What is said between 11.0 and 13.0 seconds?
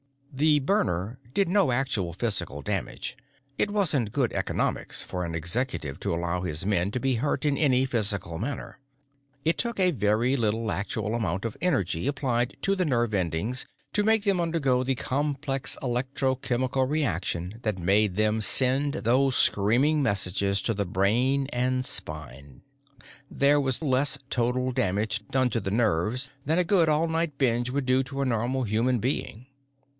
amount of energy applied to the